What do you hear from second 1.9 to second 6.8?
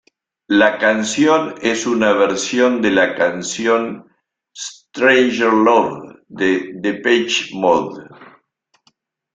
versión de la canción 'Strangelove' de